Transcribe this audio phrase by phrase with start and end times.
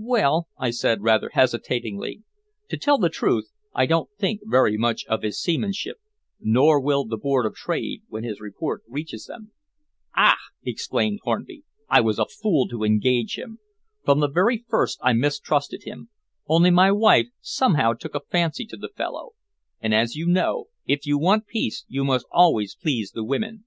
[0.00, 2.22] "Well," I said rather hesitatingly,
[2.70, 5.98] "to tell the truth, I don't think very much of his seamanship
[6.40, 9.52] nor will the Board of Trade when his report reaches them."
[10.16, 13.58] "Ah!" exclaimed Hornby, "I was a fool to engage him.
[14.06, 16.08] From the very first I mistrusted him,
[16.46, 19.32] only my wife somehow took a fancy to the fellow,
[19.82, 23.66] and, as you know, if you want peace you must always please the women.